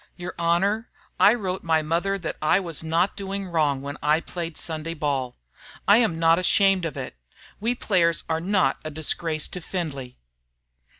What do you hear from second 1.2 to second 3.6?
wrote my mother that I was not doing